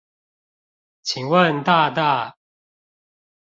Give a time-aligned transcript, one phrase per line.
[1.03, 2.35] 請問大大